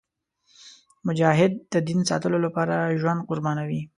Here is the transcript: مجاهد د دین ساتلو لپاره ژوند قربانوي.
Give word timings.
مجاهد 1.07 1.51
د 1.73 1.75
دین 1.87 1.99
ساتلو 2.09 2.37
لپاره 2.45 2.75
ژوند 3.01 3.25
قربانوي. 3.29 3.81